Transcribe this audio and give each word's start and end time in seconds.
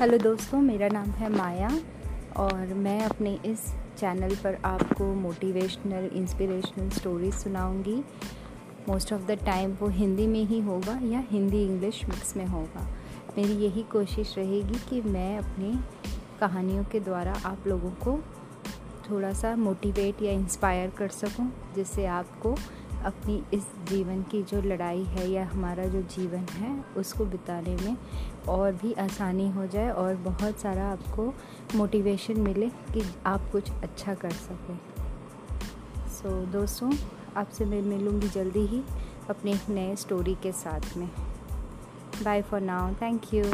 Hello 0.00 0.16
दोस्तों, 0.18 0.58
मेरा 0.60 0.88
नाम 0.88 1.10
है 1.10 1.28
माया 1.28 1.68
और 2.36 2.72
मैं 2.74 3.00
अपने 3.00 3.30
इस 3.46 3.60
चैनल 3.98 4.34
पर 4.34 4.58
आपको 4.64 5.04
मोटिवेशनल 5.14 6.08
इंस्पिरेशनल 6.12 6.90
स्टोरीज 6.90 7.34
सुनाऊँगी। 7.34 7.94
मोस्ट 8.88 9.12
ऑफ़ 9.12 9.22
द 9.22 9.38
टाइम 9.46 9.72
वो 9.72 9.88
हिंदी 9.88 10.26
में 10.26 10.44
ही 10.44 10.60
होगा 10.60 10.98
या 11.02 11.24
हिंदी 11.30 11.64
इंग्लिश 11.64 12.04
मिक्स 12.04 12.36
में 12.36 12.44
होगा। 12.46 12.86
मेरी 13.38 13.52
यही 13.52 13.82
कोशिश 13.82 14.34
रहेगी 14.38 14.78
कि 14.90 15.00
मैं 15.02 15.38
अपनी 15.38 15.72
कहानियों 16.40 16.84
के 16.84 17.00
द्वारा 17.00 17.34
आप 17.44 17.66
लोगों 17.66 17.90
को 17.90 18.18
थोड़ा 19.10 19.32
सा 19.32 19.56
मोटिवेट 19.56 20.22
या 20.22 20.32
इंस्पायर 20.32 20.90
कर 20.90 21.08
सकूँ, 21.08 21.52
जिससे 21.74 22.06
आपको 22.06 22.54
अपनी 23.06 23.42
इस 23.54 23.66
जीवन 23.88 24.22
की 24.22 24.42
जो 24.42 24.60
लड़ाई 24.62 25.02
है 25.04 25.30
या 25.30 25.46
हमारा 25.46 25.84
जो 25.84 26.02
जीवन 26.02 26.46
है 26.52 26.84
उसको 26.96 27.24
बिताने 27.24 27.76
में 27.76 27.96
और 28.48 28.72
भी 28.72 28.92
आसानी 28.92 29.48
हो 29.50 29.66
जाए 29.66 29.90
और 29.90 30.14
बहुत 30.14 30.58
सारा 30.58 30.86
आपको 30.86 31.34
मोटिवेशन 31.74 32.40
मिले 32.40 32.68
कि 32.68 33.02
आप 33.26 33.48
कुछ 33.52 33.70
अच्छा 33.70 34.14
कर 34.14 34.30
सकें। 34.30 34.78
सो 36.08 36.46
so, 36.46 36.52
दोस्तों 36.52 36.92
आपसे 37.36 37.64
मैं 37.64 37.82
मिलूँगी 37.82 38.28
जल्दी 38.28 38.66
ही 38.66 38.82
अपने 39.30 39.58
नए 39.70 39.96
स्टोरी 39.96 40.34
के 40.34 40.52
साथ 40.52 40.96
में। 40.96 41.10
Bye 42.22 42.42
for 42.42 42.60
now 42.60 42.94
thank 42.94 43.34
you 43.34 43.44